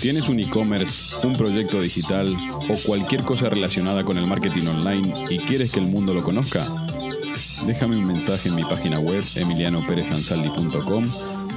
[0.00, 2.34] ¿Tienes un e-commerce, un proyecto digital
[2.70, 6.66] o cualquier cosa relacionada con el marketing online y quieres que el mundo lo conozca?
[7.66, 11.06] Déjame un mensaje en mi página web emilianoperezansaldi.com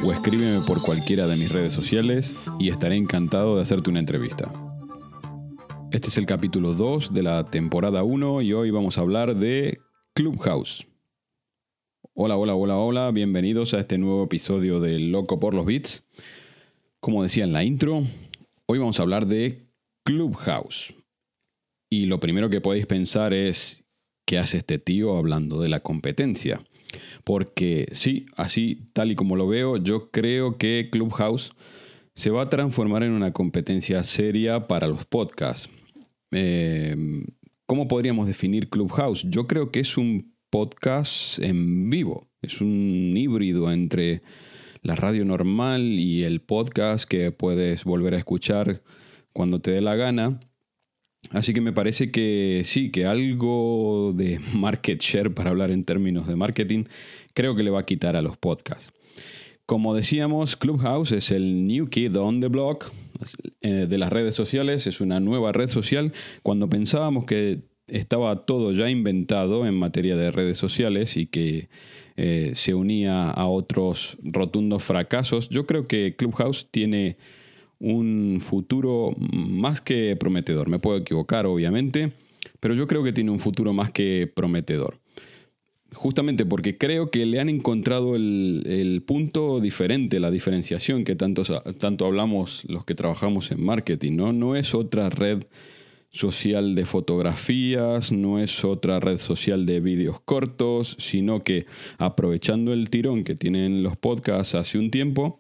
[0.03, 4.51] o escríbeme por cualquiera de mis redes sociales y estaré encantado de hacerte una entrevista.
[5.91, 9.79] Este es el capítulo 2 de la temporada 1 y hoy vamos a hablar de
[10.13, 10.85] Clubhouse.
[12.13, 16.03] Hola, hola, hola, hola, bienvenidos a este nuevo episodio de Loco por los Beats.
[16.99, 18.03] Como decía en la intro,
[18.67, 19.67] hoy vamos a hablar de
[20.05, 20.94] Clubhouse.
[21.90, 23.84] Y lo primero que podéis pensar es,
[24.26, 26.63] ¿qué hace este tío hablando de la competencia?
[27.24, 31.54] Porque sí, así tal y como lo veo, yo creo que Clubhouse
[32.15, 35.70] se va a transformar en una competencia seria para los podcasts.
[36.32, 36.96] Eh,
[37.65, 39.24] ¿Cómo podríamos definir Clubhouse?
[39.30, 44.21] Yo creo que es un podcast en vivo, es un híbrido entre
[44.84, 48.84] la radio normal y el podcast que puedes volver a escuchar
[49.31, 50.40] cuando te dé la gana.
[51.31, 56.27] Así que me parece que sí, que algo de market share, para hablar en términos
[56.27, 56.84] de marketing,
[57.34, 58.91] creo que le va a quitar a los podcasts.
[59.65, 62.91] Como decíamos, Clubhouse es el new kid on the block
[63.62, 66.12] eh, de las redes sociales, es una nueva red social.
[66.44, 71.69] Cuando pensábamos que estaba todo ya inventado en materia de redes sociales y que
[72.16, 77.17] eh, se unía a otros rotundos fracasos, yo creo que Clubhouse tiene
[77.79, 80.69] un futuro más que prometedor.
[80.69, 82.13] Me puedo equivocar, obviamente,
[82.59, 85.00] pero yo creo que tiene un futuro más que prometedor
[85.94, 91.44] justamente porque creo que le han encontrado el, el, punto diferente, la diferenciación que tanto,
[91.78, 94.34] tanto hablamos los que trabajamos en marketing, ¿no?
[94.34, 95.44] No es otra red
[96.13, 101.66] social de fotografías, no es otra red social de vídeos cortos, sino que
[101.97, 105.40] aprovechando el tirón que tienen los podcasts hace un tiempo,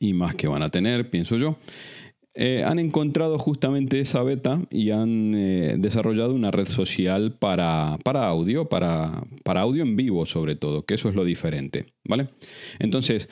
[0.00, 1.58] y más que van a tener, pienso yo,
[2.40, 8.28] eh, han encontrado justamente esa beta y han eh, desarrollado una red social para, para
[8.28, 12.28] audio, para, para, audio en vivo sobre todo, que eso es lo diferente, ¿vale?
[12.78, 13.28] Entonces,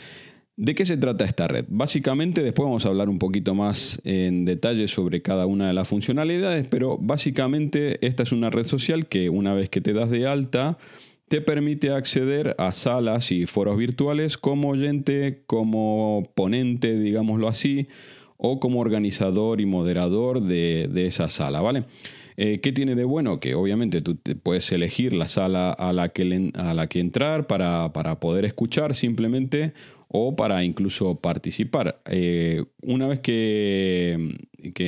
[0.56, 1.66] ¿de qué se trata esta red?
[1.68, 5.88] Básicamente, después vamos a hablar un poquito más en detalle sobre cada una de las
[5.88, 10.26] funcionalidades, pero básicamente esta es una red social que una vez que te das de
[10.26, 10.78] alta,
[11.28, 17.88] te permite acceder a salas y foros virtuales como oyente, como ponente, digámoslo así,
[18.36, 21.84] o como organizador y moderador de, esa sala, ¿vale?
[22.36, 23.40] Eh, ¿Qué tiene de bueno?
[23.40, 27.90] Que obviamente tú puedes elegir la sala a la que, a la que entrar para,
[28.20, 29.72] poder escuchar simplemente
[30.08, 32.00] o para incluso participar.
[32.06, 34.34] Eh, una vez que,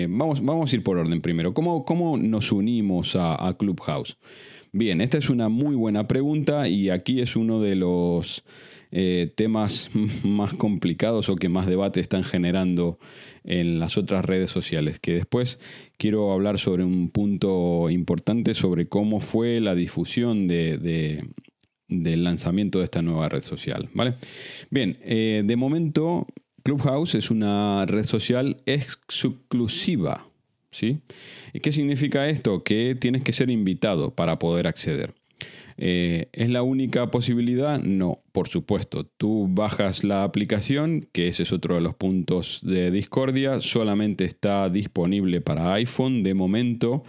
[0.08, 4.18] vamos, vamos a ir por orden primero, ¿cómo, cómo nos unimos a, a Clubhouse?
[4.72, 8.44] Bien, esta es una muy buena pregunta y aquí es uno de los
[8.90, 9.90] eh, temas
[10.24, 12.98] más complicados o que más debate están generando
[13.44, 14.98] en las otras redes sociales.
[14.98, 15.60] Que después
[15.96, 21.24] quiero hablar sobre un punto importante sobre cómo fue la difusión de,
[21.88, 23.88] del lanzamiento de esta nueva red social.
[23.94, 24.14] ¿vale?
[24.70, 26.26] Bien, eh, de momento
[26.62, 30.28] Clubhouse es una red social exclusiva.
[30.70, 30.98] ¿sí?
[31.52, 32.62] ¿Y qué significa esto?
[32.62, 35.14] Que tienes que ser invitado para poder acceder.
[35.80, 37.80] Eh, ¿Es la única posibilidad?
[37.80, 39.04] No, por supuesto.
[39.04, 44.68] Tú bajas la aplicación, que ese es otro de los puntos de discordia, solamente está
[44.68, 47.04] disponible para iPhone de momento.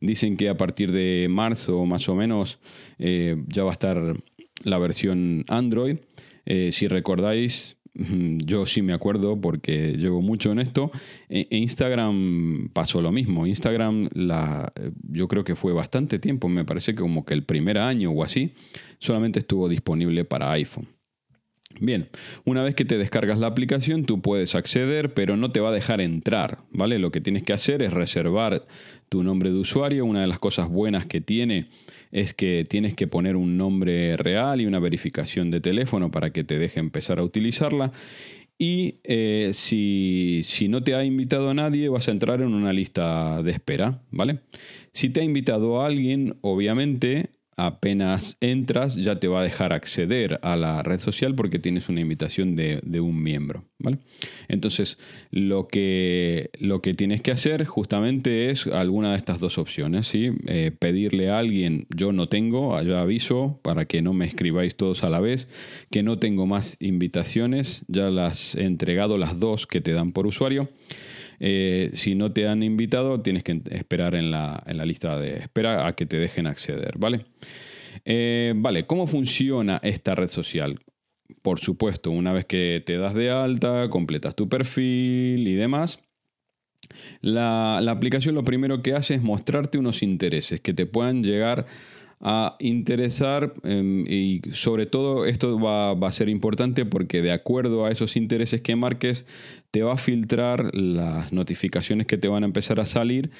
[0.00, 2.58] Dicen que a partir de marzo más o menos
[2.98, 4.16] eh, ya va a estar
[4.64, 5.98] la versión Android.
[6.44, 10.90] Eh, si recordáis, yo sí me acuerdo porque llevo mucho en esto.
[11.28, 13.46] E, e Instagram pasó lo mismo.
[13.46, 14.72] Instagram, la,
[15.10, 18.22] yo creo que fue bastante tiempo, me parece que como que el primer año o
[18.22, 18.52] así,
[18.98, 20.97] solamente estuvo disponible para iPhone.
[21.80, 22.08] Bien,
[22.44, 25.72] una vez que te descargas la aplicación, tú puedes acceder, pero no te va a
[25.72, 26.98] dejar entrar, ¿vale?
[26.98, 28.66] Lo que tienes que hacer es reservar
[29.08, 30.04] tu nombre de usuario.
[30.04, 31.66] Una de las cosas buenas que tiene
[32.10, 36.42] es que tienes que poner un nombre real y una verificación de teléfono para que
[36.42, 37.92] te deje empezar a utilizarla.
[38.58, 42.72] Y eh, si, si, no te ha invitado a nadie, vas a entrar en una
[42.72, 44.40] lista de espera, ¿vale?
[44.90, 50.38] Si te ha invitado a alguien, obviamente apenas entras ya te va a dejar acceder
[50.42, 53.64] a la red social porque tienes una invitación de, un miembro.
[53.78, 53.98] ¿vale?
[54.46, 54.98] Entonces,
[55.32, 60.06] lo que, lo que tienes que hacer justamente es alguna de estas dos opciones.
[60.06, 60.30] ¿sí?
[60.46, 65.02] Eh, pedirle a alguien, yo no tengo, ya aviso para que no me escribáis todos
[65.02, 65.48] a la vez,
[65.90, 70.28] que no tengo más invitaciones, ya las he entregado las dos que te dan por
[70.28, 70.68] usuario.
[71.40, 75.94] Eh, si no te han invitado, tienes que esperar en la, lista de espera a
[75.94, 77.24] que te dejen acceder, ¿vale?
[78.04, 80.80] Eh, vale, ¿cómo funciona esta red social?
[81.42, 86.00] Por supuesto, una vez que te das de alta, completas tu perfil y demás,
[87.20, 91.66] la, la aplicación lo primero que hace es mostrarte unos intereses que te puedan llegar
[92.58, 98.16] interesar em, y sobre todo esto va, a ser importante porque de acuerdo a esos
[98.16, 99.24] intereses que marques
[99.70, 103.30] te va a filtrar las notificaciones que te van a empezar a salir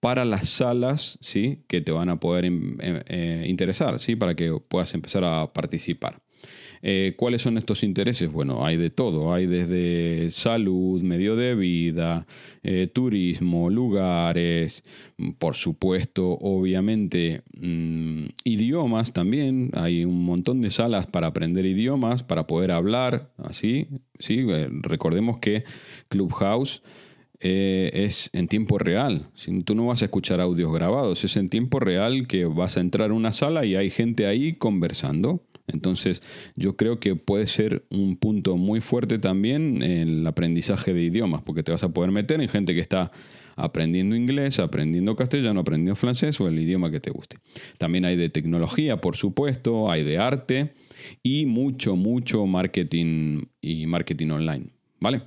[0.00, 1.62] para las salas ¿sí?
[1.68, 4.16] que te van a poder em, em, eh, interesar, ¿sí?
[4.16, 6.22] para que puedas empezar a participar.
[6.84, 8.30] Eh, ¿Cuáles son estos intereses?
[8.30, 12.26] Bueno, hay de todo, hay desde salud, medio de vida,
[12.64, 14.82] eh, turismo, lugares,
[15.38, 22.48] por supuesto, obviamente, mm, idiomas también, hay un montón de salas para aprender idiomas, para
[22.48, 23.86] poder hablar, así,
[24.18, 24.44] ¿sí?
[24.48, 25.64] Eh, recordemos que
[26.08, 26.82] Clubhouse...
[27.44, 29.26] es en tiempo real.
[29.64, 33.10] Tú no vas a escuchar audios grabados, es en tiempo real que vas a entrar
[33.10, 35.42] a una sala y hay gente ahí conversando.
[35.72, 36.22] Entonces,
[36.56, 41.62] yo creo que puede ser un punto muy fuerte también el aprendizaje de idiomas, porque
[41.62, 43.10] te vas a poder meter en gente que está
[43.56, 47.36] aprendiendo inglés, aprendiendo castellano, aprendiendo francés o el idioma que te guste.
[47.78, 50.72] También hay de tecnología, por supuesto, hay de arte
[51.22, 54.66] y mucho, mucho marketing y marketing online.
[55.00, 55.22] ¿Vale?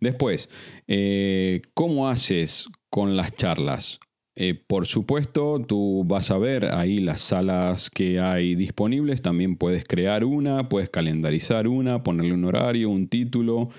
[0.00, 0.48] Después,
[0.86, 4.00] eh, ¿cómo haces con las charlas?
[4.38, 9.84] Eh, por supuesto, tú vas a ver ahí las salas que hay disponibles, también puedes
[9.86, 13.70] crear una, puedes calendarizar una, ponerle un horario, un título,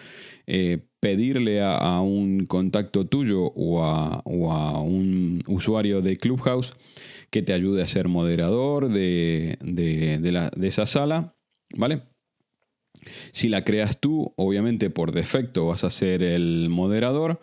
[0.48, 6.76] eh, pedirle a, un contacto tuyo o a, un usuario de Clubhouse
[7.30, 11.36] que te ayude a ser moderador de, de esa sala,
[11.76, 12.02] ¿vale?
[13.32, 17.40] Si la creas tú, obviamente por defecto vas a ser el moderador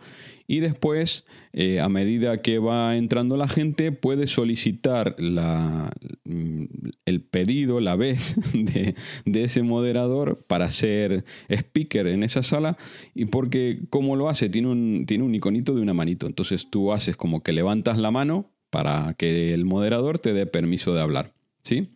[0.47, 5.91] y después, eh, a medida que va entrando la gente, puede solicitar la,
[6.25, 6.65] mm,
[7.07, 8.95] el pedido, la vez de,
[9.43, 12.77] ese moderador para ser speaker en esa sala.
[13.15, 14.51] Y porque, como lo hace?
[14.51, 16.27] Tiene un, tiene un iconito de una manito.
[16.27, 20.95] Entonces tú haces como que levantas la mano para que el moderador te dé permiso
[20.95, 21.33] de hablar.
[21.63, 21.89] ¿Sí?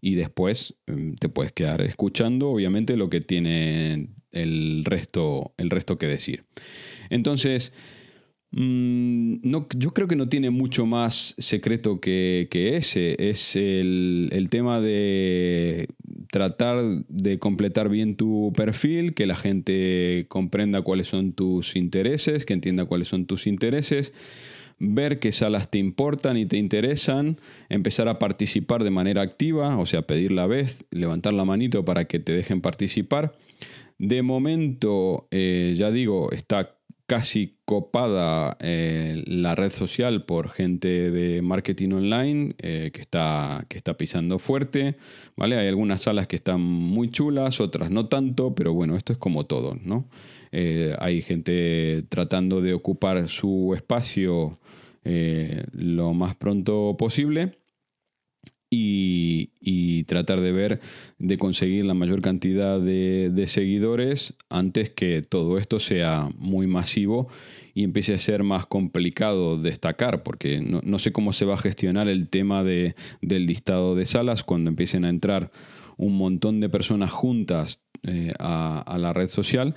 [0.00, 5.96] Y después mm, te puedes quedar escuchando, obviamente, lo que tiene el resto, el resto
[5.96, 6.44] que decir.
[7.10, 7.72] Entonces,
[8.50, 13.16] mm, no, yo creo que no tiene mucho más secreto que, ese.
[13.18, 15.88] Es el, tema de
[16.30, 22.54] tratar de completar bien tu perfil, que la gente comprenda cuáles son tus intereses, que
[22.54, 24.12] entienda cuáles son tus intereses,
[24.78, 27.38] ver qué salas te importan y te interesan,
[27.68, 32.06] empezar a participar de manera activa, o sea, pedir la vez, levantar la manito para
[32.06, 33.34] que te dejen participar.
[33.98, 36.76] De momento, eh, ya digo, está
[37.06, 43.76] casi copada eh, la red social por gente de marketing online eh, que, está, que
[43.76, 44.96] está pisando fuerte.
[45.36, 45.56] ¿vale?
[45.56, 49.46] Hay algunas salas que están muy chulas, otras no tanto, pero bueno, esto es como
[49.46, 49.76] todo.
[49.82, 50.08] ¿no?
[51.00, 54.60] hay gente tratando de ocupar su espacio
[55.02, 57.58] lo más pronto posible
[58.76, 60.80] y, tratar de ver,
[61.18, 67.28] de conseguir la mayor cantidad de, seguidores antes que todo esto sea muy masivo
[67.74, 72.08] y empiece a ser más complicado destacar, porque no, sé cómo se va a gestionar
[72.08, 75.50] el tema de, del listado de salas cuando empiecen a entrar
[75.96, 79.74] un montón de personas juntas eh, a la red social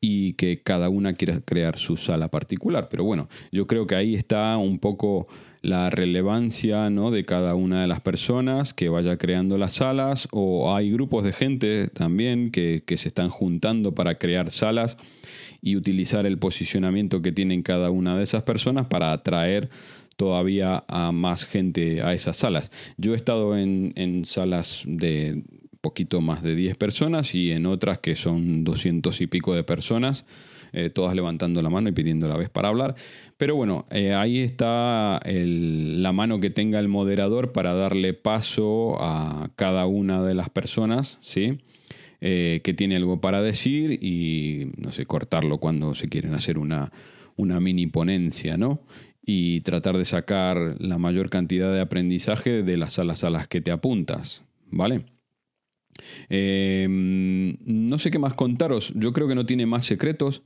[0.00, 2.88] y que cada una quiera crear su sala particular.
[2.88, 5.26] Pero bueno, yo creo que ahí está un poco
[5.66, 7.10] la relevancia ¿no?
[7.10, 11.32] de cada una de las personas que vaya creando las salas o hay grupos de
[11.32, 14.96] gente también que, se están juntando para crear salas
[15.60, 19.68] y utilizar el posicionamiento que tienen cada una de esas personas para atraer
[20.16, 22.70] todavía a más gente a esas salas.
[22.96, 25.42] Yo he estado en, en salas de
[25.80, 30.26] poquito más de 10 personas y en otras que son 200 y pico de personas
[30.76, 32.96] eh, todas levantando la mano y pidiendo la vez para hablar.
[33.38, 39.48] Pero bueno, eh, ahí está la mano que tenga el moderador para darle paso a
[39.56, 41.60] cada una de las personas, ¿sí?
[42.20, 46.92] Eh, que tiene algo para decir y, no sé, cortarlo cuando se quieren hacer una,
[47.36, 48.82] una mini ponencia, ¿no?
[49.28, 53.60] y tratar de sacar la mayor cantidad de aprendizaje de las salas a las que
[53.60, 55.04] te apuntas, ¿vale?
[56.28, 60.42] Em, no sé qué más contaros, yo creo que no tiene más secretos.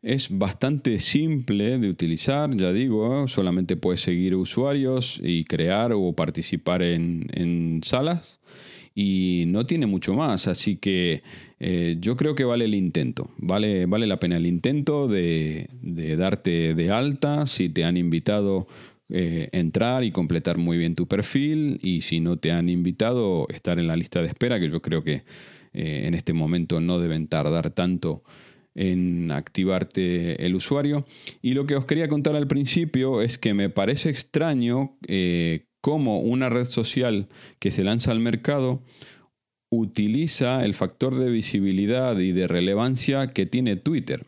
[0.00, 6.82] Es bastante simple de utilizar, ya digo, solamente puedes seguir usuarios y crear o participar
[6.82, 8.40] en, salas
[8.94, 11.22] y no tiene mucho más, así que
[11.58, 16.16] eh, yo creo que vale el intento, vale, vale la pena el intento de, de
[16.16, 17.46] darte de alta.
[17.46, 18.68] Si te han invitado
[19.10, 23.78] eh, entrar y completar muy bien tu perfil y si no te han invitado, estar
[23.78, 25.24] en la lista de espera, que yo creo que
[25.72, 28.22] eh, en este momento no deben tardar tanto
[28.74, 31.06] en activarte el usuario.
[31.42, 36.20] Y lo que os quería contar al principio es que me parece extraño eh, cómo
[36.20, 38.82] una red social que se lanza al mercado
[39.70, 44.26] utiliza el factor de visibilidad y de relevancia que tiene Twitter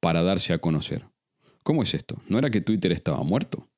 [0.00, 1.04] para darse a conocer.
[1.62, 2.20] ¿Cómo es esto?
[2.28, 3.69] ¿No era que Twitter estaba muerto?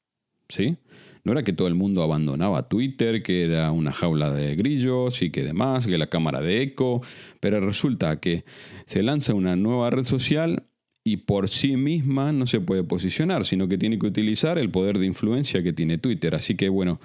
[0.53, 0.77] ¿Sí?
[1.25, 5.31] No era que todo el mundo abandonaba Twitter, que era una jaula de grillos y
[5.31, 7.01] que demás, que la cámara de eco,
[7.41, 8.45] pero resulta que
[8.87, 10.65] se lanza una nueva red social
[11.05, 14.99] y por sí misma no se puede posicionar, sino que tiene que utilizar el poder
[14.99, 16.35] de influencia que tiene Twitter.
[16.35, 17.01] Así que bueno,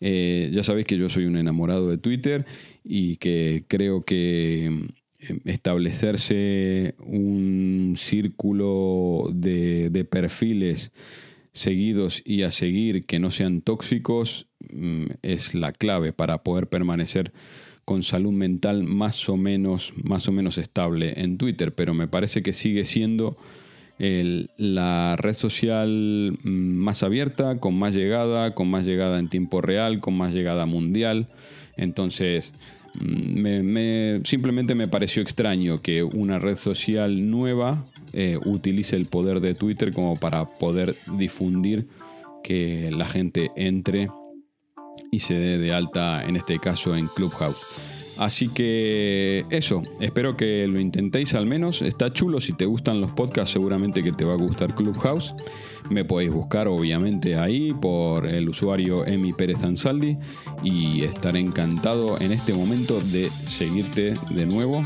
[0.00, 2.44] eh, ya sabéis que yo soy un enamorado de Twitter
[2.84, 4.66] y que creo que
[5.20, 10.92] eh, establecerse un círculo de perfiles
[11.52, 17.32] seguidos y a seguir que no sean tóxicos mm, es la clave para poder permanecer
[17.84, 22.42] con salud mental más o menos, más o menos estable en Twitter, pero me parece
[22.42, 23.36] que sigue siendo
[23.98, 30.00] la red social mm, más abierta, con más llegada, con más llegada en tiempo real,
[30.00, 31.28] con más llegada mundial.
[31.76, 32.54] Entonces,
[32.94, 39.54] me, simplemente me pareció extraño que una red social nueva eh, utilice el poder de
[39.54, 41.86] Twitter como para poder difundir
[42.42, 44.08] que la gente entre
[45.10, 47.64] y se dé de alta, en este caso en Clubhouse.
[48.22, 51.82] Así que eso, espero que lo intentéis al menos.
[51.82, 55.34] Está chulo, si te gustan los podcasts seguramente que te va a gustar Clubhouse.
[55.90, 60.16] Me podéis buscar obviamente ahí por el usuario Emi Pérez Ansaldi
[60.62, 64.84] y estaré encantado en este momento de seguirte de nuevo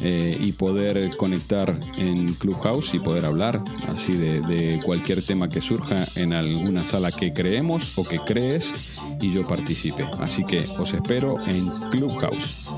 [0.00, 5.60] eh, y poder conectar en Clubhouse y poder hablar así de, de cualquier tema que
[5.60, 8.72] surja en alguna sala que creemos o que crees
[9.20, 10.04] y yo participe.
[10.18, 12.77] Así que os espero en Clubhouse.